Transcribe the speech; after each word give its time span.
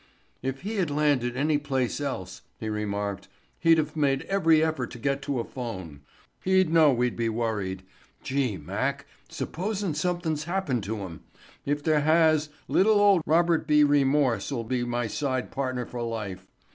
"If 0.41 0.61
he 0.61 0.77
had 0.77 0.89
landed 0.89 1.37
any 1.37 1.59
place 1.59 2.01
else," 2.01 2.41
he 2.59 2.69
remarked, 2.69 3.27
"he'd 3.59 3.77
have 3.77 3.95
made 3.95 4.23
every 4.23 4.63
effort 4.63 4.89
to 4.93 4.97
get 4.97 5.21
to 5.21 5.39
a 5.39 5.43
phone. 5.43 6.01
He'd 6.43 6.73
know 6.73 6.91
we'd 6.91 7.15
be 7.15 7.29
worried. 7.29 7.83
Gee, 8.23 8.57
Mac, 8.57 9.05
supposin' 9.29 9.93
somethin's 9.93 10.45
happened 10.45 10.83
to 10.85 11.03
'em. 11.03 11.21
If 11.67 11.83
there 11.83 12.01
has 12.01 12.49
little 12.67 12.99
old 12.99 13.21
Robert 13.27 13.67
B. 13.67 13.83
Remorse'll 13.83 14.63
be 14.63 14.83
my 14.83 15.05
side 15.05 15.51
partner 15.51 15.85
for 15.85 16.01
life. 16.01 16.47